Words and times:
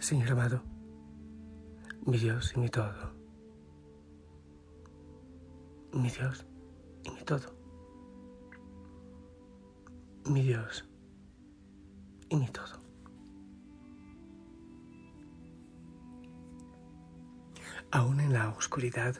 Señor 0.00 0.30
amado, 0.30 0.62
mi 2.06 2.18
Dios 2.18 2.52
y 2.54 2.60
mi 2.60 2.68
todo, 2.68 3.12
mi 5.92 6.08
Dios 6.08 6.46
y 7.02 7.10
mi 7.10 7.22
todo, 7.24 7.52
mi 10.26 10.42
Dios 10.42 10.88
y 12.30 12.36
mi 12.36 12.46
todo. 12.46 12.80
Aún 17.90 18.20
en 18.20 18.32
la 18.32 18.50
oscuridad 18.50 19.16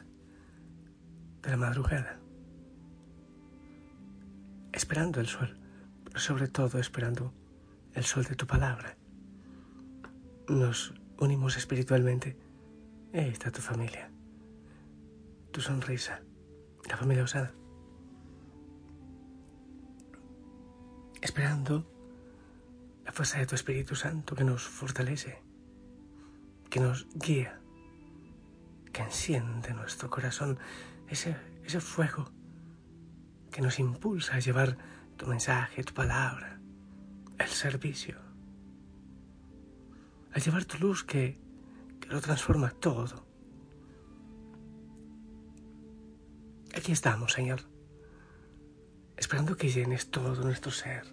de 1.41 1.49
la 1.49 1.57
madrugada, 1.57 2.21
esperando 4.71 5.19
el 5.19 5.27
sol, 5.27 5.59
pero 6.05 6.19
sobre 6.19 6.47
todo 6.47 6.79
esperando 6.79 7.33
el 7.93 8.05
sol 8.05 8.23
de 8.23 8.35
tu 8.35 8.47
palabra 8.47 8.98
nos 10.55 10.93
unimos 11.17 11.57
espiritualmente. 11.57 12.35
Ahí 13.13 13.29
está 13.29 13.51
tu 13.51 13.61
familia, 13.61 14.09
tu 15.51 15.61
sonrisa, 15.61 16.21
la 16.87 16.97
familia 16.97 17.23
Osada. 17.23 17.53
Esperando 21.21 21.85
la 23.05 23.11
fuerza 23.11 23.39
de 23.39 23.45
tu 23.45 23.55
Espíritu 23.55 23.95
Santo 23.95 24.35
que 24.35 24.43
nos 24.43 24.63
fortalece, 24.63 25.41
que 26.69 26.79
nos 26.79 27.07
guía, 27.13 27.59
que 28.91 29.01
enciende 29.01 29.73
nuestro 29.73 30.09
corazón 30.09 30.57
ese, 31.07 31.35
ese 31.63 31.79
fuego 31.79 32.31
que 33.51 33.61
nos 33.61 33.79
impulsa 33.79 34.35
a 34.35 34.39
llevar 34.39 34.77
tu 35.17 35.27
mensaje, 35.27 35.83
tu 35.83 35.93
palabra, 35.93 36.59
el 37.37 37.47
servicio 37.47 38.28
a 40.33 40.39
llevar 40.39 40.65
tu 40.65 40.77
luz 40.77 41.03
que, 41.03 41.39
que 41.99 42.09
lo 42.09 42.21
transforma 42.21 42.71
todo. 42.71 43.25
Aquí 46.75 46.91
estamos, 46.91 47.33
Señor, 47.33 47.61
esperando 49.17 49.57
que 49.57 49.69
llenes 49.69 50.11
todo 50.11 50.43
nuestro 50.43 50.71
ser 50.71 51.03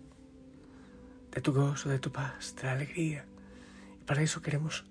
de 1.32 1.40
tu 1.40 1.52
gozo, 1.52 1.88
de 1.88 1.98
tu 1.98 2.12
paz, 2.12 2.54
de 2.56 2.62
la 2.64 2.72
alegría. 2.72 3.26
Y 4.00 4.04
para 4.04 4.22
eso 4.22 4.42
queremos 4.42 4.84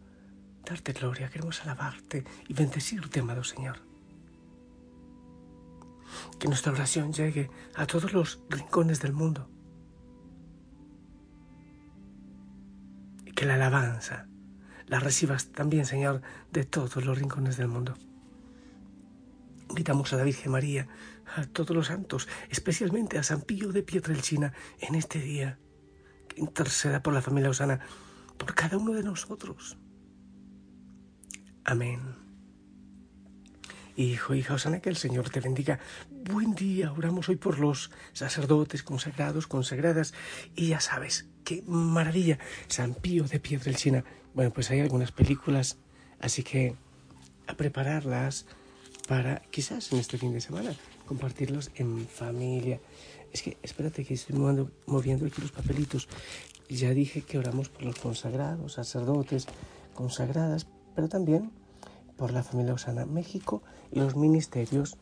darte 0.63 0.93
gloria, 0.93 1.29
queremos 1.29 1.61
alabarte 1.61 2.23
y 2.47 2.53
bendecirte, 2.53 3.19
amado 3.19 3.43
Señor. 3.43 3.77
Que 6.39 6.47
nuestra 6.47 6.71
oración 6.71 7.13
llegue 7.13 7.49
a 7.75 7.85
todos 7.85 8.13
los 8.13 8.39
rincones 8.49 9.01
del 9.01 9.13
mundo 9.13 9.49
que 13.35 13.45
la 13.45 13.55
alabanza 13.55 14.27
la 14.87 14.99
recibas 14.99 15.51
también, 15.51 15.85
Señor, 15.85 16.21
de 16.51 16.63
todos 16.63 17.03
los 17.05 17.17
rincones 17.17 17.57
del 17.57 17.67
mundo. 17.67 17.95
Invitamos 19.69 20.13
a 20.13 20.17
la 20.17 20.23
Virgen 20.23 20.51
María, 20.51 20.87
a 21.35 21.45
todos 21.45 21.75
los 21.75 21.87
santos, 21.87 22.27
especialmente 22.49 23.17
a 23.17 23.23
San 23.23 23.41
Pío 23.41 23.71
de 23.71 23.81
Pietrelcina, 23.81 24.53
en 24.79 24.95
este 24.95 25.19
día, 25.19 25.57
que 26.27 26.39
interceda 26.39 27.01
por 27.01 27.13
la 27.13 27.21
familia 27.21 27.49
Osana, 27.49 27.79
por 28.37 28.53
cada 28.53 28.77
uno 28.77 28.93
de 28.93 29.03
nosotros. 29.03 29.77
Amén. 31.63 32.24
Hijo, 33.97 34.35
hija 34.35 34.55
Osana, 34.55 34.81
que 34.81 34.89
el 34.89 34.97
Señor 34.97 35.29
te 35.29 35.39
bendiga. 35.39 35.79
Buen 36.11 36.53
día, 36.53 36.91
oramos 36.91 37.29
hoy 37.29 37.37
por 37.37 37.59
los 37.59 37.91
sacerdotes 38.11 38.83
consagrados, 38.83 39.47
consagradas, 39.47 40.13
y 40.53 40.67
ya 40.67 40.81
sabes, 40.81 41.27
qué 41.45 41.63
maravilla, 41.65 42.37
San 42.67 42.93
Pío 42.93 43.23
de 43.23 43.39
Pietrelcina. 43.39 44.03
Bueno, 44.33 44.51
pues 44.51 44.69
hay 44.69 44.81
algunas 44.81 45.13
películas, 45.13 45.77
así 46.19 46.43
que 46.43 46.75
a 47.47 47.55
prepararlas 47.55 48.47
para 49.07 49.41
quizás 49.49 49.93
en 49.93 49.99
este 49.99 50.17
fin 50.17 50.33
de 50.33 50.41
semana 50.41 50.75
compartirlos 51.05 51.71
en 51.75 52.05
familia. 52.05 52.81
Es 53.31 53.43
que 53.43 53.57
espérate 53.63 54.03
que 54.03 54.15
estoy 54.15 54.35
moviendo, 54.35 54.71
moviendo 54.87 55.25
aquí 55.25 55.39
los 55.39 55.53
papelitos. 55.53 56.09
Ya 56.67 56.89
dije 56.89 57.21
que 57.21 57.37
oramos 57.37 57.69
por 57.69 57.83
los 57.83 57.97
consagrados, 57.97 58.73
sacerdotes, 58.73 59.47
consagradas, 59.93 60.67
pero 60.95 61.07
también 61.07 61.51
por 62.17 62.31
la 62.31 62.43
familia 62.43 62.73
Osana 62.73 63.05
México 63.05 63.61
y 63.91 63.99
los 63.99 64.15
ministerios 64.15 64.97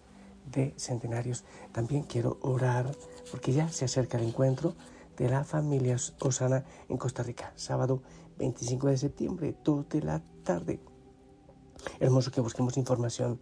de 0.52 0.74
centenarios. 0.78 1.44
También 1.72 2.04
quiero 2.04 2.38
orar 2.42 2.92
porque 3.32 3.54
ya 3.54 3.70
se 3.70 3.86
acerca 3.86 4.18
el 4.18 4.26
encuentro 4.26 4.76
de 5.18 5.30
la 5.30 5.44
familia 5.44 5.98
Osana 6.20 6.64
en 6.90 6.98
Costa 6.98 7.24
Rica, 7.24 7.54
sábado 7.56 8.02
25 8.38 8.88
de 8.88 8.98
septiembre, 8.98 9.56
2 9.64 9.90
de 9.90 10.02
la 10.02 10.22
tarde. 10.44 10.80
Hermoso 12.00 12.32
que 12.32 12.42
busquemos 12.42 12.78
información. 12.78 13.40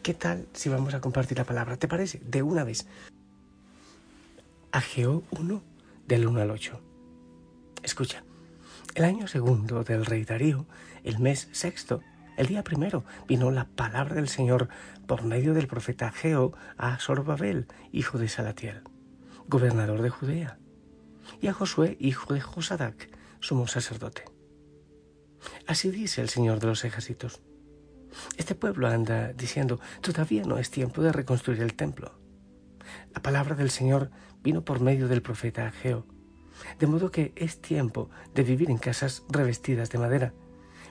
¿Qué 0.03 0.13
tal 0.13 0.47
si 0.53 0.67
vamos 0.67 0.93
a 0.93 1.01
compartir 1.01 1.37
la 1.37 1.45
palabra? 1.45 1.77
¿Te 1.77 1.87
parece? 1.87 2.19
De 2.25 2.43
una 2.43 2.65
vez. 2.65 2.85
Ageo 4.71 5.23
1, 5.31 5.63
del 6.07 6.27
1 6.27 6.41
al 6.41 6.51
8. 6.51 6.81
Escucha, 7.83 8.23
el 8.95 9.05
año 9.05 9.27
segundo 9.27 9.83
del 9.85 10.05
rey 10.05 10.25
Darío, 10.25 10.65
el 11.03 11.19
mes 11.19 11.47
sexto, 11.53 12.01
el 12.35 12.47
día 12.47 12.63
primero, 12.63 13.05
vino 13.27 13.49
la 13.49 13.65
palabra 13.65 14.15
del 14.15 14.27
Señor 14.27 14.67
por 15.07 15.23
medio 15.23 15.53
del 15.53 15.67
profeta 15.67 16.07
Ageo 16.07 16.53
a 16.77 16.99
Sorbabel, 16.99 17.67
hijo 17.93 18.17
de 18.17 18.27
Salatiel, 18.27 18.81
gobernador 19.47 20.01
de 20.01 20.09
Judea, 20.09 20.57
y 21.41 21.47
a 21.47 21.53
Josué, 21.53 21.95
hijo 21.99 22.33
de 22.33 22.41
Josadac, 22.41 23.09
sumo 23.39 23.67
sacerdote. 23.67 24.36
Así 25.67 25.91
dice 25.91 26.21
el 26.21 26.29
Señor 26.29 26.59
de 26.59 26.67
los 26.67 26.85
ejércitos. 26.85 27.41
Este 28.37 28.55
pueblo 28.55 28.87
anda 28.87 29.33
diciendo, 29.33 29.79
todavía 30.01 30.43
no 30.43 30.57
es 30.57 30.71
tiempo 30.71 31.01
de 31.01 31.11
reconstruir 31.11 31.61
el 31.61 31.75
templo. 31.75 32.17
La 33.13 33.21
palabra 33.21 33.55
del 33.55 33.69
Señor 33.69 34.11
vino 34.41 34.63
por 34.63 34.79
medio 34.79 35.07
del 35.07 35.21
profeta 35.21 35.67
Ageo 35.67 36.05
de 36.79 36.87
modo 36.87 37.11
que 37.11 37.33
es 37.35 37.61
tiempo 37.61 38.09
de 38.33 38.43
vivir 38.43 38.69
en 38.69 38.77
casas 38.77 39.23
revestidas 39.29 39.89
de 39.89 39.97
madera, 39.97 40.33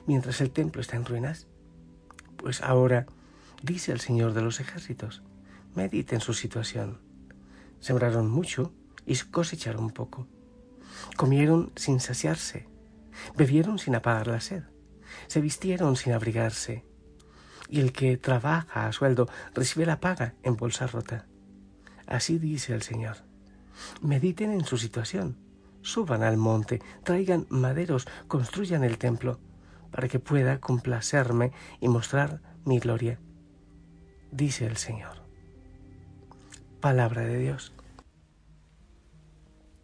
mientras 0.05 0.41
el 0.41 0.51
templo 0.51 0.81
está 0.81 0.95
en 0.95 1.05
ruinas. 1.05 1.47
Pues 2.37 2.61
ahora, 2.61 3.07
dice 3.61 3.91
el 3.91 3.99
Señor 3.99 4.33
de 4.33 4.41
los 4.41 4.59
ejércitos, 4.59 5.23
mediten 5.75 6.21
su 6.21 6.33
situación. 6.33 6.99
Sembraron 7.79 8.29
mucho 8.29 8.73
y 9.05 9.15
cosecharon 9.17 9.89
poco. 9.91 10.27
Comieron 11.15 11.71
sin 11.75 11.99
saciarse, 11.99 12.67
bebieron 13.35 13.77
sin 13.77 13.95
apagar 13.95 14.27
la 14.27 14.41
sed, 14.41 14.63
se 15.27 15.41
vistieron 15.41 15.95
sin 15.95 16.13
abrigarse. 16.13 16.85
Y 17.69 17.81
el 17.81 17.91
que 17.91 18.17
trabaja 18.17 18.87
a 18.87 18.91
sueldo 18.93 19.27
recibe 19.53 19.85
la 19.85 19.99
paga 19.99 20.35
en 20.43 20.55
bolsa 20.55 20.87
rota. 20.87 21.25
Así 22.05 22.39
dice 22.39 22.73
el 22.73 22.81
Señor. 22.81 23.17
Mediten 24.01 24.51
en 24.51 24.65
su 24.65 24.77
situación 24.77 25.37
Suban 25.87 26.21
al 26.21 26.35
monte, 26.35 26.81
traigan 27.05 27.47
maderos, 27.49 28.09
construyan 28.27 28.83
el 28.83 28.97
templo, 28.97 29.39
para 29.89 30.09
que 30.09 30.19
pueda 30.19 30.59
complacerme 30.59 31.53
y 31.79 31.87
mostrar 31.87 32.41
mi 32.65 32.79
gloria, 32.79 33.19
dice 34.29 34.65
el 34.65 34.75
Señor. 34.75 35.23
Palabra 36.81 37.21
de 37.21 37.39
Dios. 37.39 37.71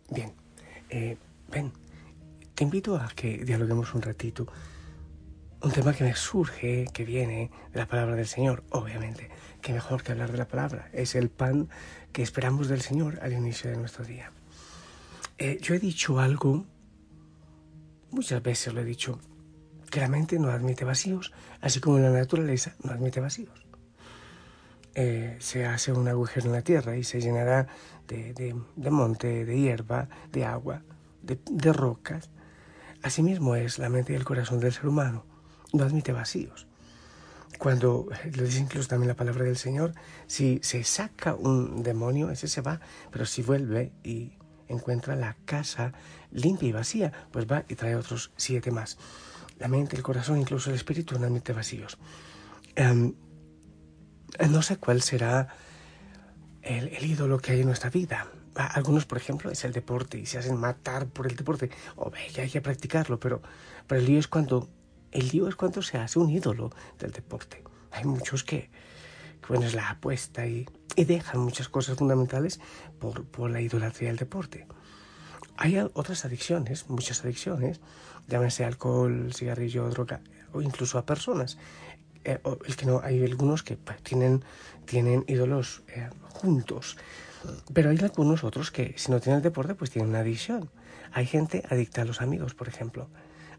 Bien, 0.10 0.34
eh, 0.90 1.18
ven, 1.50 1.72
te 2.54 2.66
invito 2.66 2.98
a 2.98 3.08
que 3.16 3.38
dialoguemos 3.46 3.94
un 3.94 4.02
ratito. 4.02 4.46
Un 5.64 5.72
tema 5.72 5.94
que 5.94 6.04
me 6.04 6.14
surge, 6.14 6.90
que 6.92 7.06
viene 7.06 7.50
de 7.72 7.80
la 7.80 7.88
palabra 7.88 8.18
del 8.18 8.28
Señor, 8.28 8.66
obviamente. 8.70 9.30
Que 9.62 9.72
mejor 9.72 10.04
que 10.04 10.12
hablar 10.12 10.30
de 10.30 10.38
la 10.38 10.46
palabra. 10.46 10.90
Es 10.92 11.16
el 11.16 11.30
pan 11.30 11.70
que 12.12 12.22
esperamos 12.22 12.68
del 12.68 12.82
Señor 12.82 13.20
al 13.22 13.32
inicio 13.32 13.70
de 13.70 13.78
nuestro 13.78 14.04
día. 14.04 14.34
Eh, 15.38 15.60
yo 15.62 15.74
he 15.74 15.80
dicho 15.80 16.20
algo, 16.20 16.66
muchas 18.12 18.44
veces 18.44 18.74
lo 18.74 18.82
he 18.82 18.84
dicho, 18.84 19.22
que 19.90 20.02
la 20.02 20.10
mente 20.10 20.38
no 20.38 20.50
admite 20.50 20.84
vacíos, 20.84 21.32
así 21.62 21.80
como 21.80 21.98
la 21.98 22.10
naturaleza 22.10 22.76
no 22.84 22.92
admite 22.92 23.22
vacíos. 23.22 23.66
Eh, 24.96 25.38
se 25.40 25.66
hace 25.66 25.94
un 25.94 26.10
agujero 26.10 26.48
en 26.48 26.52
la 26.52 26.62
tierra 26.62 26.98
y 26.98 27.06
se 27.06 27.22
llenará 27.22 27.68
de, 28.10 28.54
monte, 28.92 29.46
de 29.46 29.58
hierba, 29.58 30.10
de 30.30 30.44
agua, 30.44 30.82
de, 31.22 31.40
de 31.50 31.72
rocas. 31.72 32.32
Asimismo 33.02 33.56
es 33.56 33.80
la 33.80 33.88
mente 33.88 34.12
y 34.12 34.18
el 34.18 34.26
corazón 34.26 34.60
del 34.60 34.74
ser 34.74 34.88
humano. 34.88 35.32
No 35.74 35.84
admite 35.84 36.14
vacíos. 36.14 36.68
Cuando, 37.60 38.08
lo 38.36 38.44
dice 38.44 38.60
incluso 38.60 38.88
también 38.88 39.10
la 39.10 39.16
palabra 39.16 39.44
del 39.44 39.58
Señor, 39.58 39.94
si 40.28 40.60
se 40.64 40.84
saca 40.84 41.36
un 41.36 41.84
demonio, 41.84 42.30
ese 42.30 42.48
se 42.48 42.62
va, 42.62 42.80
pero 43.12 43.26
si 43.26 43.42
vuelve 43.42 43.92
y 44.04 44.34
encuentra 44.68 45.16
la 45.16 45.36
casa 45.46 45.94
limpia 46.32 46.70
y 46.70 46.72
vacía, 46.72 47.12
pues 47.32 47.46
va 47.46 47.64
y 47.68 47.76
trae 47.76 47.96
otros 47.96 48.32
siete 48.38 48.72
más 48.72 48.98
la 49.60 49.68
mente, 49.68 49.96
el 49.96 50.04
corazón, 50.04 50.40
incluso 50.40 50.70
el 50.70 50.76
espíritu 50.76 51.18
no 51.18 51.26
admite 51.26 51.54
vacíos. 51.54 51.98
Em, 52.76 53.14
no 54.50 54.62
sé 54.62 54.78
cuál 54.78 55.02
será 55.02 55.48
el, 56.62 57.04
ídolo 57.04 57.40
que 57.40 57.54
hay 57.54 57.62
en 57.62 57.68
nuestra 57.68 57.90
vida. 57.90 58.28
Algunos, 58.56 59.06
por 59.06 59.18
ejemplo, 59.18 59.52
es 59.52 59.64
el 59.64 59.74
deporte 59.74 60.18
y 60.18 60.26
se 60.26 60.38
hacen 60.38 60.58
matar 60.58 61.08
por 61.08 61.28
el 61.28 61.36
deporte. 61.36 61.70
O 61.96 62.12
ve, 62.12 62.20
hay 62.42 62.50
que 62.50 62.62
practicarlo, 62.62 63.20
pero, 63.20 63.42
pero 63.88 64.02
el 64.02 64.08
lío 64.08 64.20
es 64.20 64.28
cuando 64.28 64.70
el 65.14 65.30
lío 65.30 65.48
es 65.48 65.56
cuando 65.56 65.82
se 65.82 65.98
hace 65.98 66.20
un 66.20 66.30
ídolo 66.30 66.72
del 67.00 67.12
deporte. 67.12 67.64
Hay 67.92 68.06
muchos 68.06 68.44
que, 68.44 68.70
bueno, 69.48 69.66
es 69.66 69.76
la 69.76 69.90
apuesta 69.90 70.46
y, 70.46 70.66
dejan 70.96 71.40
muchas 71.42 71.70
cosas 71.70 71.98
fundamentales 71.98 72.60
por, 73.00 73.50
la 73.50 73.62
idolatría 73.62 74.10
del 74.10 74.18
deporte. 74.18 74.68
Hay 75.58 75.78
otras 75.94 76.26
adicciones, 76.26 76.90
muchas 76.90 77.24
adicciones, 77.24 77.80
llámese 78.28 78.66
alcohol, 78.66 79.32
cigarrillo, 79.34 79.90
droga, 79.90 80.22
o 80.52 80.62
incluso 80.62 80.98
a 80.98 81.06
personas. 81.06 81.58
Eh, 82.26 82.40
el 82.66 82.76
que 82.76 82.86
no, 82.86 83.02
hay 83.04 83.24
algunos 83.24 83.64
que 83.64 83.76
pues, 83.76 84.02
tienen, 84.02 84.44
tienen 84.86 85.26
ídolos 85.28 85.84
eh, 85.90 86.10
juntos, 86.30 86.98
pero 87.74 87.90
hay 87.90 87.98
algunos 88.00 88.44
otros 88.44 88.72
que 88.72 88.94
si 88.98 89.12
no 89.12 89.20
tienen 89.20 89.38
el 89.38 89.44
deporte 89.44 89.76
pues 89.76 89.92
tienen 89.92 90.10
una 90.10 90.20
adicción. 90.20 90.70
Hay 91.12 91.26
gente 91.26 91.64
adicta 91.70 92.02
a 92.02 92.06
los 92.06 92.22
amigos, 92.22 92.56
por 92.56 92.68
ejemplo. 92.68 93.10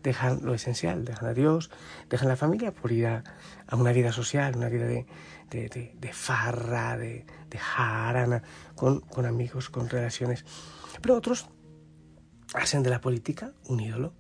Dejan 0.05 0.41
lo 0.43 0.55
esencial, 0.55 1.05
dejan 1.05 1.31
a 1.31 1.35
Dios, 1.35 1.71
dejan 2.09 2.29
la 2.29 2.37
familia 2.37 2.73
por 2.73 2.93
ir 2.93 3.07
a, 3.09 3.25
una 3.73 3.91
vida 3.91 4.13
social, 4.13 4.55
una 4.57 4.69
vida 4.69 4.87
de, 4.87 5.07
de, 5.51 5.95
de, 5.99 6.13
farra, 6.13 6.97
de, 6.97 7.27
de 7.51 7.59
jarana, 7.59 8.45
con, 8.77 9.01
con 9.01 9.27
amigos, 9.27 9.71
con 9.71 9.89
relaciones. 9.89 10.45
Pero 11.01 11.17
otros 11.17 11.49
hacen 12.55 12.85
de 12.85 12.91
la 12.91 13.01
política 13.01 13.53
un 13.67 13.81
ídolo 13.81 14.15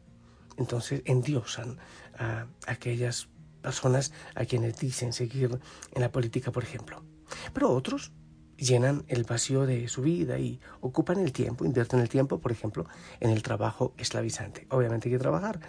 entonces 0.57 1.03
endiosan 1.05 1.79
a 2.19 2.47
aquellas 2.67 3.29
personas 3.63 4.13
a 4.35 4.45
quienes 4.45 4.79
dicen 4.79 5.13
seguir 5.13 5.59
en 5.93 6.03
la 6.03 6.13
política, 6.13 6.53
por 6.53 6.63
ejemplo. 6.63 7.03
Pero 7.53 7.71
otros 7.71 8.13
llenan 8.57 9.05
el 9.09 9.25
vacío 9.25 9.67
de 9.67 9.89
su 9.89 10.03
vida 10.03 10.39
y 10.39 10.61
ocupan 10.81 11.19
el 11.19 11.33
tiempo, 11.33 11.65
invierten 11.65 12.01
el 12.01 12.09
tiempo, 12.09 12.39
por 12.39 12.53
ejemplo, 12.53 12.87
en 13.21 13.31
el 13.31 13.43
trabajo 13.43 13.95
esclavizante. 13.99 14.67
Obviamente 14.71 15.09
hay 15.09 15.15
que 15.15 15.19
trabajar, 15.19 15.61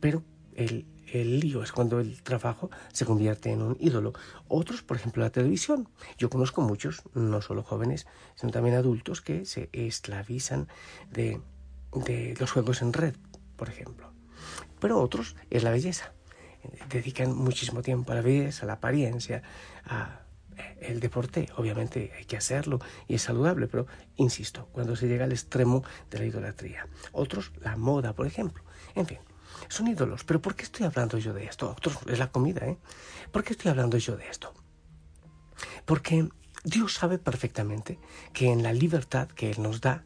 pero 0.00 0.22
el, 0.54 0.86
el 1.12 1.40
lío 1.40 1.62
es 1.62 1.72
cuando 1.72 2.00
el 2.00 2.22
trabajo 2.22 2.70
se 2.92 3.04
convierte 3.04 3.50
en 3.50 3.62
un 3.62 3.76
ídolo. 3.80 4.12
Otros, 4.48 4.82
por 4.82 4.96
ejemplo, 4.96 5.22
la 5.22 5.30
televisión. 5.30 5.88
Yo 6.18 6.30
conozco 6.30 6.60
muchos, 6.60 7.02
no 7.14 7.42
solo 7.42 7.62
jóvenes, 7.62 8.06
sino 8.34 8.52
también 8.52 8.76
adultos 8.76 9.20
que 9.20 9.44
se 9.44 9.68
esclavizan 9.72 10.68
de, 11.10 11.40
de 12.04 12.34
los 12.38 12.50
juegos 12.52 12.82
en 12.82 12.92
red, 12.92 13.14
por 13.56 13.68
ejemplo 13.68 14.14
pero 14.84 15.00
otros 15.00 15.34
es 15.48 15.62
la 15.62 15.70
belleza. 15.70 16.12
Dedican 16.90 17.34
muchísimo 17.34 17.80
tiempo 17.80 18.12
a 18.12 18.16
la 18.16 18.20
belleza, 18.20 18.64
a 18.64 18.66
la 18.66 18.74
apariencia, 18.74 19.42
a 19.86 20.20
el 20.80 21.00
deporte, 21.00 21.48
obviamente 21.56 22.12
hay 22.16 22.24
que 22.24 22.36
hacerlo 22.36 22.80
y 23.08 23.14
es 23.14 23.22
saludable, 23.22 23.66
pero 23.66 23.86
insisto, 24.16 24.68
cuando 24.72 24.96
se 24.96 25.08
llega 25.08 25.24
al 25.24 25.32
extremo 25.32 25.82
de 26.10 26.18
la 26.18 26.24
idolatría. 26.26 26.86
Otros, 27.12 27.52
la 27.60 27.76
moda, 27.76 28.14
por 28.14 28.26
ejemplo. 28.26 28.62
En 28.94 29.06
fin, 29.06 29.18
son 29.68 29.88
ídolos. 29.88 30.24
Pero 30.24 30.40
¿por 30.40 30.54
qué 30.54 30.62
estoy 30.62 30.86
hablando 30.86 31.18
yo 31.18 31.32
de 31.32 31.44
esto? 31.44 31.70
Otros, 31.70 31.98
es 32.08 32.18
la 32.18 32.30
comida, 32.30 32.66
¿eh? 32.66 32.78
¿Por 33.32 33.44
qué 33.44 33.52
estoy 33.52 33.70
hablando 33.70 33.98
yo 33.98 34.16
de 34.16 34.28
esto? 34.28 34.52
Porque 35.84 36.28
Dios 36.64 36.94
sabe 36.94 37.18
perfectamente 37.18 37.98
que 38.32 38.50
en 38.50 38.62
la 38.62 38.72
libertad 38.72 39.28
que 39.28 39.50
Él 39.50 39.62
nos 39.62 39.80
da, 39.80 40.04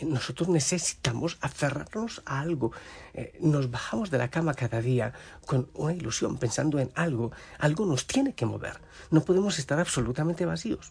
nosotros 0.00 0.48
necesitamos 0.48 1.38
aferrarnos 1.40 2.22
a 2.24 2.40
algo. 2.40 2.72
Eh, 3.14 3.38
nos 3.40 3.70
bajamos 3.70 4.10
de 4.10 4.18
la 4.18 4.28
cama 4.28 4.54
cada 4.54 4.80
día 4.80 5.12
con 5.46 5.70
una 5.74 5.92
ilusión, 5.92 6.38
pensando 6.38 6.78
en 6.78 6.90
algo. 6.94 7.32
Algo 7.58 7.86
nos 7.86 8.06
tiene 8.06 8.34
que 8.34 8.46
mover. 8.46 8.80
No 9.10 9.22
podemos 9.22 9.58
estar 9.58 9.78
absolutamente 9.78 10.46
vacíos. 10.46 10.90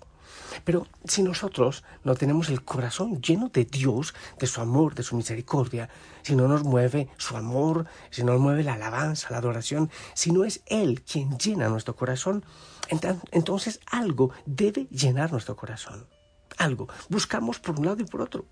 Pero 0.63 0.87
si 1.05 1.23
nosotros 1.23 1.83
no 2.03 2.15
tenemos 2.15 2.49
el 2.49 2.63
corazón 2.63 3.21
lleno 3.21 3.49
de 3.49 3.65
Dios, 3.65 4.13
de 4.39 4.47
su 4.47 4.61
amor, 4.61 4.95
de 4.95 5.03
su 5.03 5.15
misericordia, 5.15 5.89
si 6.21 6.35
no 6.35 6.47
nos 6.47 6.63
mueve 6.63 7.09
su 7.17 7.35
amor, 7.35 7.85
si 8.09 8.23
no 8.23 8.33
nos 8.33 8.41
mueve 8.41 8.63
la 8.63 8.75
alabanza, 8.75 9.29
la 9.31 9.37
adoración, 9.37 9.89
si 10.13 10.31
no 10.31 10.45
es 10.45 10.61
Él 10.67 11.03
quien 11.03 11.37
llena 11.37 11.69
nuestro 11.69 11.95
corazón, 11.95 12.45
entonces 13.31 13.79
algo 13.85 14.31
debe 14.45 14.87
llenar 14.91 15.31
nuestro 15.31 15.55
corazón. 15.55 16.07
Algo. 16.57 16.87
Buscamos 17.09 17.59
por 17.59 17.79
un 17.79 17.85
lado 17.85 18.01
y 18.01 18.05
por 18.05 18.21
otro. 18.21 18.45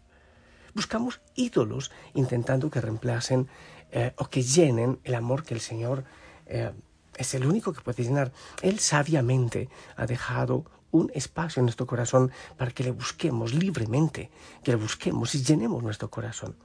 Buscamos 0.74 1.22
ídolos 1.36 1.92
intentando 2.14 2.70
que 2.70 2.82
reemplacen 2.82 3.48
eh, 3.92 4.14
o 4.18 4.30
que 4.30 4.44
llenen 4.44 5.00
el 5.04 5.16
amor 5.16 5.44
que 5.44 5.54
el 5.54 5.62
Señor 5.62 6.04
eh, 6.46 6.72
es 7.16 7.34
el 7.34 7.46
único 7.46 7.74
que 7.74 7.82
puede 7.82 8.04
llenar. 8.04 8.32
Él 8.62 8.80
sabiamente 8.80 9.70
ha 9.96 10.06
dejado 10.06 10.66
un 10.92 11.12
espacio 11.14 11.60
en 11.60 11.66
nuestro 11.66 11.86
corazón 11.86 12.32
para 12.58 12.72
que 12.72 12.84
le 12.84 12.92
busquemos 12.92 13.54
libremente, 13.54 14.32
que 14.64 14.72
le 14.72 14.78
busquemos 14.78 15.36
y 15.36 15.44
llenemos 15.44 15.84
nuestro 15.84 16.10
corazón. 16.10 16.56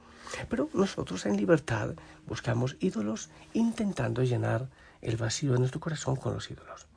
Pero 0.49 0.69
nosotros 0.73 1.25
en 1.25 1.37
libertad 1.37 1.95
buscamos 2.25 2.77
ídolos 2.79 3.29
intentando 3.53 4.23
llenar 4.23 4.69
el 5.01 5.17
vacío 5.17 5.53
de 5.53 5.59
nuestro 5.59 5.79
corazón 5.79 6.15
con 6.15 6.33
los 6.33 6.49
ídolos. 6.49 6.87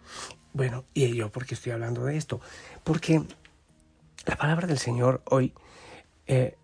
Bueno, 0.53 0.85
¿y 0.95 1.15
yo 1.15 1.31
por 1.31 1.45
qué 1.45 1.55
estoy 1.55 1.73
hablando 1.73 2.05
de 2.05 2.17
esto? 2.17 2.41
Porque 2.85 3.23
la 4.27 4.37
palabra 4.37 4.67
del 4.67 4.79
Señor 4.79 5.23
hoy 5.27 5.53
eh, 6.27 6.57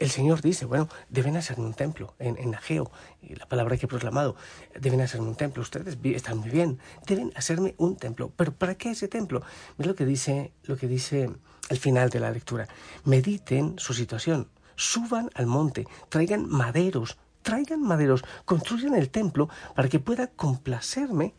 el 0.00 0.10
Señor 0.10 0.40
dice, 0.40 0.64
bueno, 0.64 0.88
deben 1.10 1.36
hacerme 1.36 1.66
un 1.66 1.74
templo 1.74 2.14
en, 2.18 2.38
en 2.38 2.54
Ageo, 2.54 2.90
y 3.20 3.34
la 3.36 3.46
palabra 3.46 3.76
que 3.76 3.84
he 3.84 3.88
proclamado, 3.88 4.34
deben 4.80 5.02
hacerme 5.02 5.28
un 5.28 5.36
templo, 5.36 5.62
ustedes 5.62 5.98
están 6.02 6.38
muy 6.38 6.48
bien, 6.48 6.78
deben 7.06 7.32
hacerme 7.36 7.74
un 7.76 7.96
templo, 7.96 8.32
pero 8.34 8.52
¿para 8.52 8.74
qué 8.76 8.90
ese 8.90 9.08
templo? 9.08 9.42
Mira 9.76 9.90
lo 9.90 9.94
que 9.94 10.06
dice, 10.06 10.52
lo 10.64 10.78
que 10.78 10.88
dice 10.88 11.30
al 11.68 11.76
final 11.76 12.08
de 12.08 12.18
la 12.18 12.30
lectura, 12.30 12.66
mediten 13.04 13.78
su 13.78 13.92
situación, 13.92 14.48
suban 14.74 15.28
al 15.34 15.46
monte, 15.46 15.86
traigan 16.08 16.48
maderos, 16.48 17.18
traigan 17.42 17.82
maderos, 17.82 18.24
construyan 18.46 18.94
el 18.94 19.10
templo 19.10 19.50
para 19.76 19.90
que 19.90 20.00
pueda 20.00 20.28
complacerme 20.28 21.34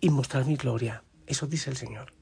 y 0.00 0.10
mostrar 0.10 0.44
mi 0.46 0.56
gloria. 0.56 1.04
Eso 1.28 1.46
dice 1.46 1.70
el 1.70 1.76
Señor. 1.76 2.12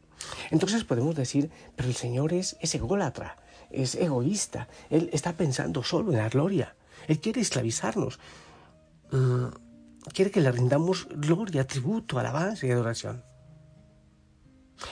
Entonces 0.51 0.85
podemos 0.85 1.17
decir, 1.17 1.51
pero 1.77 1.89
el 1.89 1.95
Señor 1.95 2.35
es, 2.35 2.59
es 2.61 2.75
ególatra, 2.75 3.37
es 3.71 3.95
egoísta, 3.95 4.69
Él 4.89 5.11
está 5.13 5.37
pensando 5.37 5.83
solo 5.83 6.13
en 6.13 6.19
la 6.19 6.29
gloria, 6.29 6.77
Él 7.09 7.21
quiere 7.21 7.41
esclavizarnos, 7.41 8.19
mm, 9.11 9.47
quiere 10.13 10.31
que 10.31 10.41
le 10.41 10.53
rindamos 10.53 11.09
gloria, 11.11 11.67
tributo, 11.67 12.19
alabanza 12.19 12.67
y 12.67 12.71
adoración. 12.71 13.25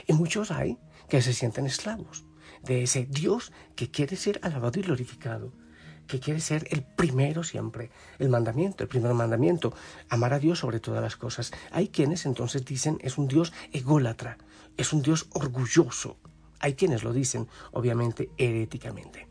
Y 0.06 0.12
muchos 0.12 0.50
hay 0.50 0.78
que 1.08 1.22
se 1.22 1.32
sienten 1.32 1.66
esclavos 1.66 2.24
de 2.62 2.82
ese 2.82 3.06
Dios 3.06 3.52
que 3.76 3.90
quiere 3.90 4.16
ser 4.16 4.40
alabado 4.42 4.78
y 4.78 4.82
glorificado, 4.82 5.52
que 6.06 6.20
quiere 6.20 6.40
ser 6.40 6.66
el 6.70 6.82
primero 6.82 7.44
siempre, 7.44 7.90
el 8.18 8.28
mandamiento, 8.28 8.82
el 8.82 8.88
primer 8.88 9.14
mandamiento, 9.14 9.74
amar 10.08 10.32
a 10.32 10.38
Dios 10.38 10.60
sobre 10.60 10.80
todas 10.80 11.02
las 11.02 11.16
cosas. 11.16 11.52
Hay 11.70 11.88
quienes 11.88 12.26
entonces 12.26 12.64
dicen 12.64 12.98
es 13.02 13.18
un 13.18 13.28
Dios 13.28 13.52
ególatra, 13.72 14.38
es 14.76 14.92
un 14.92 15.02
Dios 15.02 15.28
orgulloso, 15.32 16.18
hay 16.60 16.74
quienes 16.74 17.04
lo 17.04 17.12
dicen, 17.12 17.48
obviamente, 17.72 18.30
heréticamente. 18.36 19.26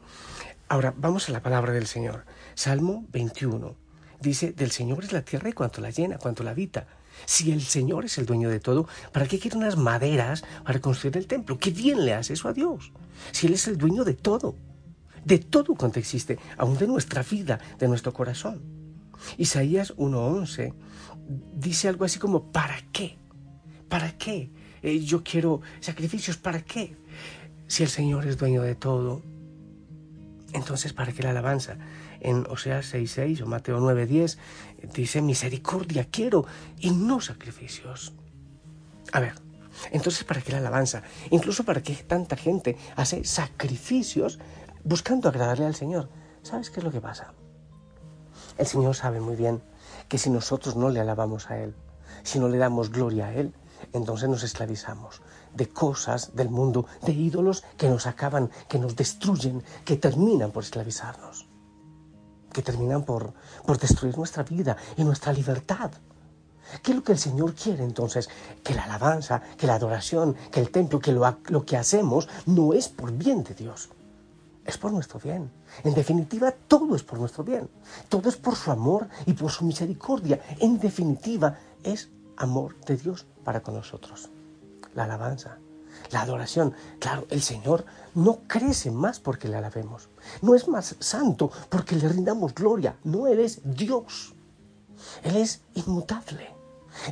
Ahora, 0.69 0.93
vamos 0.97 1.29
a 1.29 1.31
la 1.31 1.41
palabra 1.41 1.73
del 1.73 1.87
Señor. 1.87 2.25
Salmo 2.55 3.05
21. 3.11 3.75
dice, 4.19 4.51
del 4.51 4.71
Señor 4.71 5.03
es 5.03 5.11
la 5.11 5.21
tierra 5.21 5.49
y 5.49 5.53
cuanto 5.53 5.81
la 5.81 5.91
llena, 5.91 6.17
cuanto 6.17 6.43
la 6.43 6.51
habita. 6.51 6.87
Si 7.25 7.51
el 7.51 7.61
Señor 7.61 8.05
es 8.05 8.17
el 8.17 8.25
dueño 8.25 8.49
de 8.49 8.59
todo, 8.59 8.87
¿para 9.11 9.27
qué 9.27 9.39
quiere 9.39 9.57
unas 9.57 9.77
maderas 9.77 10.43
para 10.65 10.79
construir 10.79 11.17
el 11.17 11.27
templo? 11.27 11.57
¿Qué 11.57 11.71
bien 11.71 12.05
le 12.05 12.13
hace 12.13 12.33
eso 12.33 12.47
a 12.47 12.53
Dios? 12.53 12.91
Si 13.31 13.47
Él 13.47 13.53
es 13.53 13.67
el 13.67 13.77
dueño 13.77 14.03
de 14.03 14.13
todo, 14.13 14.55
de 15.23 15.39
todo 15.39 15.75
cuanto 15.75 15.99
existe, 15.99 16.37
aún 16.57 16.77
de 16.77 16.87
nuestra 16.87 17.23
vida, 17.23 17.59
de 17.79 17.87
nuestro 17.87 18.13
corazón. 18.13 18.61
Isaías 19.37 19.95
1.11 19.97 20.73
dice 21.53 21.87
algo 21.87 22.05
así 22.05 22.19
como, 22.19 22.51
¿para 22.51 22.77
qué? 22.91 23.17
¿Para 23.89 24.17
qué? 24.17 24.51
Eh, 24.81 24.99
yo 24.99 25.23
quiero 25.23 25.61
sacrificios, 25.79 26.37
¿para 26.37 26.61
qué? 26.61 26.95
Si 27.67 27.83
el 27.83 27.89
Señor 27.89 28.25
es 28.25 28.37
dueño 28.37 28.61
de 28.61 28.75
todo, 28.75 29.21
entonces 30.53 30.93
¿para 30.93 31.11
qué 31.11 31.23
la 31.23 31.31
alabanza? 31.31 31.77
En 32.19 32.45
Oseas 32.49 32.93
6.6 32.93 33.41
o 33.41 33.45
Mateo 33.45 33.79
9.10 33.79 34.37
dice, 34.93 35.21
misericordia 35.21 36.07
quiero 36.09 36.45
y 36.79 36.91
no 36.91 37.19
sacrificios. 37.21 38.13
A 39.11 39.19
ver, 39.19 39.33
entonces 39.91 40.23
¿para 40.23 40.41
qué 40.41 40.53
la 40.53 40.59
alabanza? 40.59 41.03
Incluso 41.29 41.63
para 41.63 41.83
qué 41.83 41.93
tanta 41.93 42.35
gente 42.35 42.77
hace 42.95 43.23
sacrificios 43.23 44.39
buscando 44.83 45.27
agradarle 45.27 45.65
al 45.65 45.75
Señor. 45.75 46.09
¿Sabes 46.43 46.69
qué 46.69 46.79
es 46.79 46.83
lo 46.85 46.91
que 46.91 47.01
pasa? 47.01 47.33
El 48.57 48.65
Señor 48.65 48.95
sabe 48.95 49.19
muy 49.19 49.35
bien 49.35 49.61
que 50.07 50.17
si 50.17 50.29
nosotros 50.29 50.77
no 50.77 50.89
le 50.89 51.01
alabamos 51.01 51.51
a 51.51 51.59
Él, 51.59 51.75
si 52.23 52.39
no 52.39 52.47
le 52.47 52.57
damos 52.57 52.91
gloria 52.91 53.27
a 53.27 53.33
Él, 53.33 53.53
entonces 53.93 54.29
nos 54.29 54.43
esclavizamos 54.43 55.21
de 55.53 55.69
cosas 55.69 56.35
del 56.35 56.49
mundo, 56.49 56.85
de 57.01 57.13
ídolos 57.13 57.63
que 57.77 57.89
nos 57.89 58.05
acaban, 58.07 58.49
que 58.67 58.79
nos 58.79 58.95
destruyen, 58.95 59.63
que 59.85 59.97
terminan 59.97 60.51
por 60.51 60.63
esclavizarnos, 60.63 61.47
que 62.53 62.61
terminan 62.61 63.03
por, 63.03 63.33
por 63.65 63.79
destruir 63.79 64.17
nuestra 64.17 64.43
vida 64.43 64.77
y 64.95 65.03
nuestra 65.03 65.33
libertad. 65.33 65.91
¿Qué 66.83 66.91
es 66.91 66.97
lo 66.97 67.03
que 67.03 67.13
el 67.13 67.17
Señor 67.17 67.53
quiere 67.53 67.83
entonces? 67.83 68.29
Que 68.63 68.73
la 68.73 68.83
alabanza, 68.83 69.41
que 69.57 69.67
la 69.67 69.75
adoración, 69.75 70.35
que 70.51 70.59
el 70.59 70.69
templo, 70.69 70.99
que 70.99 71.13
lo, 71.13 71.37
lo 71.47 71.65
que 71.65 71.77
hacemos 71.77 72.27
no 72.45 72.73
es 72.73 72.89
por 72.89 73.11
bien 73.11 73.43
de 73.43 73.53
Dios, 73.53 73.89
es 74.65 74.77
por 74.77 74.91
nuestro 74.91 75.19
bien. 75.19 75.49
En 75.85 75.93
definitiva, 75.93 76.51
todo 76.51 76.93
es 76.95 77.03
por 77.03 77.19
nuestro 77.19 77.43
bien. 77.43 77.69
Todo 78.09 78.27
es 78.27 78.35
por 78.35 78.55
su 78.55 78.69
amor 78.69 79.07
y 79.25 79.31
por 79.31 79.49
su 79.49 79.63
misericordia. 79.63 80.41
En 80.59 80.77
definitiva, 80.77 81.57
es 81.83 82.09
amor 82.37 82.79
de 82.85 82.97
Dios 82.97 83.25
para 83.43 83.61
con 83.61 83.75
nosotros. 83.75 84.29
La 84.95 85.03
alabanza, 85.03 85.57
la 86.11 86.21
adoración. 86.21 86.73
Claro, 86.99 87.27
el 87.29 87.41
Señor 87.41 87.85
no 88.15 88.39
crece 88.47 88.91
más 88.91 89.19
porque 89.19 89.47
le 89.47 89.57
alabemos. 89.57 90.09
No 90.41 90.55
es 90.55 90.67
más 90.67 90.95
santo 90.99 91.51
porque 91.69 91.95
le 91.95 92.07
rindamos 92.07 92.53
gloria. 92.53 92.97
No, 93.03 93.27
Él 93.27 93.39
es 93.39 93.61
Dios. 93.63 94.33
Él 95.23 95.35
es 95.37 95.61
inmutable. 95.75 96.55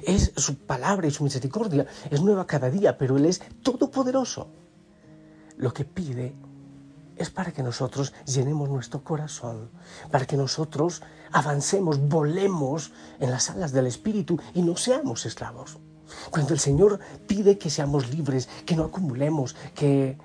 Es 0.03 0.31
su 0.35 0.57
palabra 0.57 1.07
y 1.07 1.11
su 1.11 1.23
misericordia. 1.23 1.85
Es 2.09 2.21
nueva 2.21 2.47
cada 2.47 2.69
día, 2.69 2.97
pero 2.97 3.17
Él 3.17 3.25
es 3.25 3.41
todopoderoso. 3.61 4.47
Lo 5.57 5.73
que 5.73 5.85
pide 5.85 6.35
es 7.17 7.29
para 7.29 7.51
que 7.51 7.63
nosotros 7.63 8.13
llenemos 8.25 8.69
nuestro 8.69 9.03
corazón, 9.03 9.69
para 10.11 10.25
que 10.25 10.37
nosotros 10.37 11.01
avancemos, 11.31 11.99
volemos 11.99 12.91
en 13.19 13.31
las 13.31 13.49
alas 13.49 13.71
del 13.71 13.87
Espíritu 13.87 14.39
y 14.53 14.61
no 14.61 14.75
seamos 14.77 15.25
esclavos. 15.25 15.77
Cuando 16.29 16.53
el 16.53 16.59
Señor 16.59 16.99
pide 17.27 17.57
que 17.57 17.69
seamos 17.69 18.09
libres, 18.09 18.47
que 18.65 18.75
no 18.75 18.83
acumulemos, 18.83 19.55
que, 19.73 20.17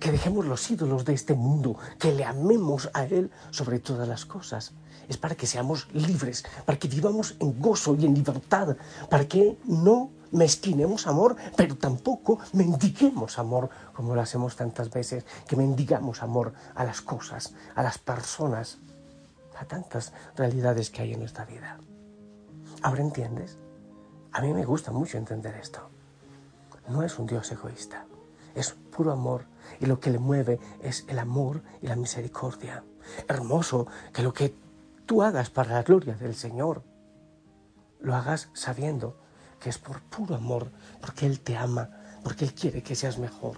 que 0.00 0.12
dejemos 0.12 0.46
los 0.46 0.70
ídolos 0.70 1.04
de 1.04 1.14
este 1.14 1.34
mundo, 1.34 1.76
que 1.98 2.12
le 2.12 2.24
amemos 2.24 2.90
a 2.94 3.04
Él 3.04 3.30
sobre 3.50 3.78
todas 3.78 4.08
las 4.08 4.24
cosas, 4.24 4.72
es 5.08 5.16
para 5.16 5.34
que 5.34 5.46
seamos 5.46 5.88
libres, 5.92 6.44
para 6.64 6.78
que 6.78 6.88
vivamos 6.88 7.36
en 7.38 7.60
gozo 7.60 7.94
y 7.94 8.06
en 8.06 8.14
libertad, 8.14 8.76
para 9.08 9.26
que 9.26 9.58
no 9.64 10.10
mezquinemos 10.32 11.06
amor, 11.06 11.36
pero 11.56 11.76
tampoco 11.76 12.38
mendiguemos 12.52 13.38
amor, 13.38 13.70
como 13.92 14.14
lo 14.14 14.20
hacemos 14.20 14.56
tantas 14.56 14.90
veces, 14.90 15.24
que 15.46 15.56
mendigamos 15.56 16.22
amor 16.22 16.52
a 16.74 16.84
las 16.84 17.00
cosas, 17.00 17.54
a 17.74 17.82
las 17.82 17.98
personas, 17.98 18.78
a 19.58 19.64
tantas 19.64 20.12
realidades 20.36 20.90
que 20.90 21.02
hay 21.02 21.12
en 21.12 21.20
nuestra 21.20 21.44
vida. 21.44 21.78
¿Ahora 22.82 23.02
entiendes? 23.02 23.58
A 24.32 24.40
mí 24.42 24.52
me 24.52 24.64
gusta 24.64 24.92
mucho 24.92 25.18
entender 25.18 25.54
esto. 25.56 25.88
No 26.88 27.02
es 27.02 27.18
un 27.18 27.26
Dios 27.26 27.50
egoísta, 27.50 28.06
es 28.54 28.72
puro 28.72 29.12
amor 29.12 29.44
y 29.80 29.86
lo 29.86 29.98
que 29.98 30.10
le 30.10 30.18
mueve 30.18 30.60
es 30.80 31.04
el 31.08 31.18
amor 31.18 31.62
y 31.80 31.86
la 31.86 31.96
misericordia. 31.96 32.84
Hermoso 33.28 33.86
que 34.12 34.22
lo 34.22 34.32
que 34.32 34.54
tú 35.06 35.22
hagas 35.22 35.50
para 35.50 35.72
la 35.72 35.82
gloria 35.82 36.14
del 36.14 36.34
Señor, 36.34 36.82
lo 38.00 38.14
hagas 38.14 38.50
sabiendo 38.52 39.16
que 39.60 39.70
es 39.70 39.78
por 39.78 40.00
puro 40.02 40.34
amor, 40.34 40.70
porque 41.00 41.26
Él 41.26 41.40
te 41.40 41.56
ama, 41.56 41.90
porque 42.22 42.44
Él 42.44 42.54
quiere 42.54 42.82
que 42.82 42.94
seas 42.94 43.18
mejor. 43.18 43.56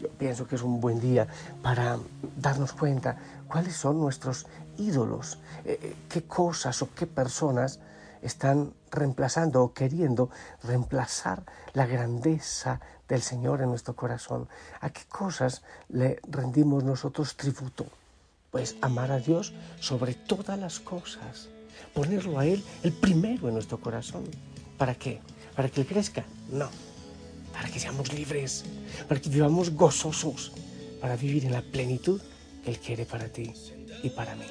Yo 0.00 0.08
pienso 0.08 0.46
que 0.46 0.56
es 0.56 0.62
un 0.62 0.80
buen 0.80 1.00
día 1.00 1.28
para 1.62 1.98
darnos 2.36 2.72
cuenta 2.72 3.16
cuáles 3.46 3.76
son 3.76 4.00
nuestros 4.00 4.46
ídolos, 4.76 5.38
eh, 5.64 5.78
eh, 5.80 5.96
qué 6.08 6.24
cosas 6.24 6.82
o 6.82 6.92
qué 6.94 7.06
personas 7.06 7.78
están 8.20 8.72
reemplazando 8.90 9.62
o 9.62 9.72
queriendo 9.72 10.30
reemplazar 10.62 11.44
la 11.72 11.86
grandeza 11.86 12.80
del 13.08 13.22
Señor 13.22 13.60
en 13.60 13.68
nuestro 13.68 13.94
corazón. 13.94 14.48
¿A 14.80 14.90
qué 14.90 15.02
cosas 15.08 15.62
le 15.88 16.20
rendimos 16.28 16.84
nosotros 16.84 17.36
tributo? 17.36 17.86
Pues 18.50 18.76
amar 18.80 19.12
a 19.12 19.18
Dios 19.18 19.52
sobre 19.80 20.14
todas 20.14 20.58
las 20.58 20.80
cosas, 20.80 21.48
ponerlo 21.94 22.38
a 22.38 22.46
Él 22.46 22.64
el 22.82 22.92
primero 22.92 23.48
en 23.48 23.54
nuestro 23.54 23.80
corazón. 23.80 24.24
¿Para 24.82 24.96
qué? 24.96 25.20
¿Para 25.54 25.68
que 25.68 25.82
Él 25.82 25.86
crezca? 25.86 26.24
No. 26.50 26.68
Para 27.52 27.68
que 27.68 27.78
seamos 27.78 28.12
libres, 28.12 28.64
para 29.06 29.20
que 29.20 29.30
vivamos 29.30 29.70
gozosos, 29.70 30.50
para 31.00 31.14
vivir 31.14 31.44
en 31.44 31.52
la 31.52 31.62
plenitud 31.62 32.20
que 32.64 32.70
Él 32.72 32.80
quiere 32.80 33.06
para 33.06 33.28
ti 33.28 33.52
y 34.02 34.10
para 34.10 34.34
mí. 34.34 34.42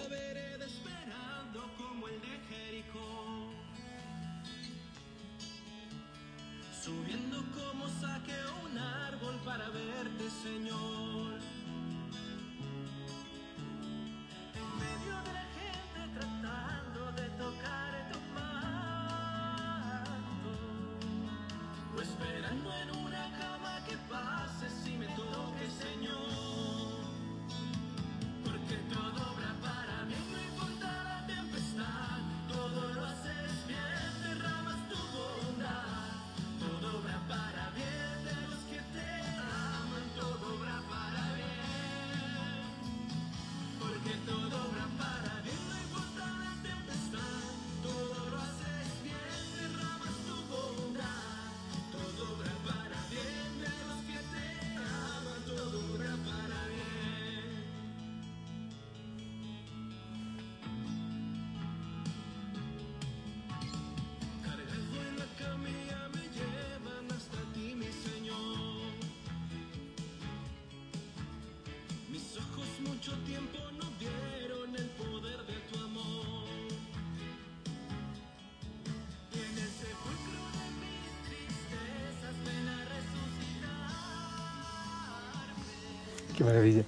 Qué 86.42 86.46
maravilla. 86.46 86.84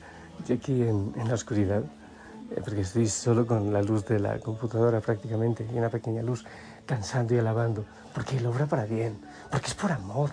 Yo 0.47 0.55
aquí 0.55 0.81
en, 0.81 1.13
la 1.27 1.35
oscuridad, 1.35 1.83
eh, 2.49 2.61
porque 2.65 2.81
estoy 2.81 3.05
solo 3.07 3.45
con 3.45 3.71
la 3.71 3.83
luz 3.83 4.03
de 4.07 4.19
la 4.19 4.39
computadora 4.39 4.99
prácticamente 4.99 5.63
y 5.71 5.77
una 5.77 5.89
pequeña 5.89 6.23
luz, 6.23 6.43
cansando 6.87 7.35
y 7.35 7.37
alabando, 7.37 7.85
porque 8.15 8.37
Él 8.37 8.47
obra 8.47 8.65
para 8.65 8.85
bien, 8.85 9.15
porque 9.51 9.67
es 9.67 9.75
por 9.75 9.91
amor. 9.91 10.31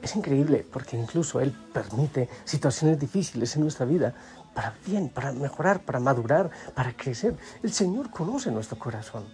Es 0.00 0.16
increíble, 0.16 0.66
porque 0.72 0.96
incluso 0.96 1.40
Él 1.40 1.54
permite 1.74 2.30
situaciones 2.46 2.98
difíciles 2.98 3.54
en 3.54 3.60
nuestra 3.60 3.84
vida, 3.84 4.14
para 4.54 4.72
bien, 4.86 5.10
para 5.10 5.32
mejorar, 5.32 5.80
para 5.80 6.00
madurar, 6.00 6.48
para 6.74 6.96
crecer. 6.96 7.36
El 7.62 7.70
Señor 7.70 8.08
conoce 8.08 8.50
nuestro 8.50 8.78
corazón. 8.78 9.24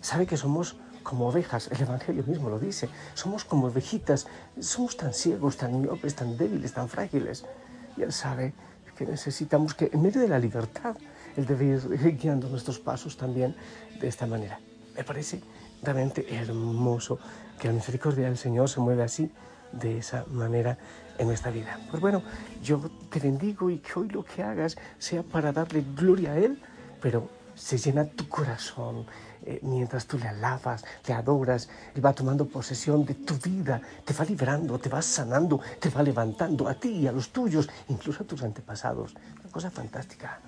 Sabe 0.00 0.26
que 0.26 0.38
somos 0.38 0.78
como 1.02 1.28
ovejas, 1.28 1.68
el 1.70 1.82
Evangelio 1.82 2.24
mismo 2.26 2.48
lo 2.48 2.58
dice, 2.58 2.88
somos 3.12 3.44
como 3.44 3.66
ovejitas, 3.66 4.26
somos 4.58 4.96
tan 4.96 5.12
ciegos, 5.12 5.58
tan 5.58 5.82
miopes, 5.82 6.14
tan 6.14 6.38
débiles, 6.38 6.72
tan 6.72 6.88
frágiles. 6.88 7.44
Él 8.02 8.12
sabe 8.12 8.52
que 8.96 9.06
necesitamos 9.06 9.74
que 9.74 9.90
en 9.92 10.02
medio 10.02 10.20
de 10.20 10.28
la 10.28 10.38
libertad, 10.38 10.96
Él 11.36 11.46
debe 11.46 11.66
ir 11.66 12.16
guiando 12.18 12.48
nuestros 12.48 12.78
pasos 12.78 13.16
también 13.16 13.56
de 14.00 14.08
esta 14.08 14.26
manera. 14.26 14.60
Me 14.94 15.04
parece 15.04 15.40
realmente 15.82 16.34
hermoso 16.34 17.18
que 17.58 17.68
la 17.68 17.74
misericordia 17.74 18.26
del 18.26 18.36
Señor 18.36 18.68
se 18.68 18.80
mueve 18.80 19.02
así, 19.02 19.30
de 19.72 19.98
esa 19.98 20.24
manera 20.30 20.78
en 21.18 21.26
nuestra 21.26 21.50
vida. 21.50 21.78
Pues 21.90 22.00
bueno, 22.00 22.22
yo 22.62 22.90
te 23.10 23.20
bendigo 23.20 23.70
y 23.70 23.78
que 23.78 23.98
hoy 23.98 24.08
lo 24.08 24.24
que 24.24 24.42
hagas 24.42 24.76
sea 24.98 25.22
para 25.22 25.52
darle 25.52 25.84
gloria 25.94 26.32
a 26.32 26.38
Él, 26.38 26.60
pero 27.00 27.28
se 27.54 27.78
llena 27.78 28.04
tu 28.04 28.28
corazón 28.28 29.06
eh, 29.46 29.60
mientras 29.62 30.06
tú 30.06 30.18
le 30.18 30.28
alabas, 30.28 30.84
le 31.06 31.14
adoras, 31.14 31.68
Él 31.94 32.04
va 32.04 32.12
tomando 32.12 32.46
posesión 32.46 33.04
de 33.04 33.14
tu 33.14 33.36
vida, 33.36 33.80
te 34.04 34.12
va 34.12 34.24
liberando, 34.24 34.78
te 34.78 34.88
va 34.88 35.00
sanando, 35.00 35.60
te 35.78 35.88
va 35.88 36.02
levantando 36.02 36.68
a 36.68 36.74
ti 36.74 36.90
y 36.90 37.06
a 37.06 37.12
los 37.12 37.30
tuyos, 37.30 37.68
incluso 37.88 38.22
a 38.22 38.26
tus 38.26 38.42
antepasados. 38.42 39.14
Una 39.40 39.50
cosa 39.50 39.70
fantástica. 39.70 40.40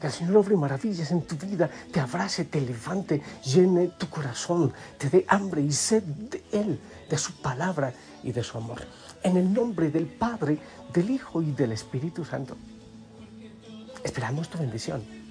Que 0.00 0.08
el 0.08 0.12
Señor 0.12 0.36
obre 0.36 0.56
maravillas 0.56 1.10
en 1.10 1.22
tu 1.22 1.36
vida, 1.36 1.70
te 1.90 2.00
abrace, 2.00 2.44
te 2.44 2.60
levante, 2.60 3.22
llene 3.44 3.88
tu 3.98 4.08
corazón, 4.08 4.72
te 4.98 5.08
dé 5.08 5.24
hambre 5.28 5.62
y 5.62 5.72
sed 5.72 6.02
de 6.02 6.44
Él, 6.52 6.78
de 7.08 7.18
su 7.18 7.40
palabra 7.40 7.92
y 8.22 8.30
de 8.30 8.44
su 8.44 8.58
amor. 8.58 8.82
En 9.22 9.36
el 9.38 9.52
nombre 9.52 9.90
del 9.90 10.06
Padre, 10.06 10.58
del 10.92 11.10
Hijo 11.10 11.42
y 11.42 11.52
del 11.52 11.72
Espíritu 11.72 12.24
Santo. 12.24 12.56
Esperamos 14.04 14.48
tu 14.48 14.58
bendición. 14.58 15.25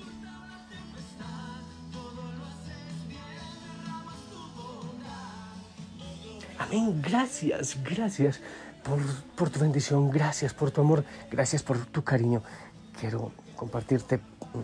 Amén. 6.67 7.01
Gracias, 7.01 7.77
gracias 7.83 8.41
por, 8.83 8.99
por, 9.35 9.49
tu 9.49 9.59
bendición, 9.59 10.09
gracias 10.09 10.53
por 10.53 10.71
tu 10.71 10.81
amor, 10.81 11.03
gracias 11.31 11.63
por 11.63 11.85
tu 11.85 12.03
cariño. 12.03 12.43
Quiero 12.99 13.31
compartirte 13.55 14.19
un 14.53 14.63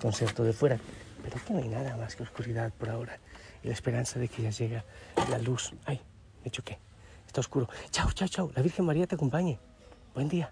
concierto 0.00 0.44
de 0.44 0.52
fuera, 0.52 0.78
pero 1.22 1.36
que 1.44 1.52
no 1.52 1.60
hay 1.60 1.68
nada 1.68 1.96
más 1.96 2.16
que 2.16 2.22
oscuridad 2.22 2.72
por 2.72 2.90
ahora 2.90 3.18
y 3.62 3.68
la 3.68 3.74
esperanza 3.74 4.18
de 4.18 4.28
que 4.28 4.42
ya 4.42 4.50
llega 4.50 4.84
la 5.30 5.38
luz. 5.38 5.72
Ay, 5.84 6.00
me 6.44 6.50
choqué, 6.50 6.78
está 7.26 7.40
oscuro. 7.40 7.68
Chao, 7.90 8.10
chao, 8.12 8.28
chao. 8.28 8.52
La 8.54 8.62
Virgen 8.62 8.84
María 8.84 9.06
te 9.06 9.14
acompañe. 9.14 9.58
Buen 10.14 10.28
día. 10.28 10.50